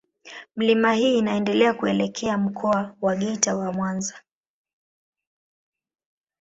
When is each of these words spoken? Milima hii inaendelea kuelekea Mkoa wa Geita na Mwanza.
Milima 0.55 0.93
hii 0.93 1.17
inaendelea 1.17 1.73
kuelekea 1.73 2.37
Mkoa 2.37 2.95
wa 3.01 3.15
Geita 3.15 3.53
na 3.53 3.71
Mwanza. 3.71 4.21